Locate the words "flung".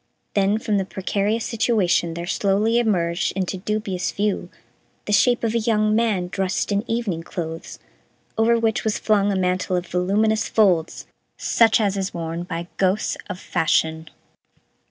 8.97-9.31